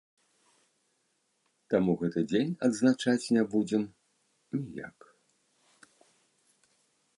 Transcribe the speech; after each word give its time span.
Таму 1.73 1.91
гэты 1.99 2.19
дзень 2.31 2.55
адзначаць 2.69 3.31
не 3.37 3.43
будзем 3.53 3.83
ніяк. 4.61 5.09